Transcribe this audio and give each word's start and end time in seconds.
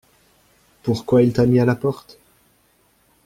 Pourquoi 0.81 1.21
il 1.21 1.31
t’a 1.31 1.45
mis 1.45 1.59
à 1.59 1.65
la 1.65 1.75
porte? 1.75 2.17